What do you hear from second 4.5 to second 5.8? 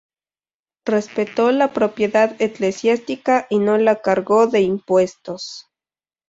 impuestos.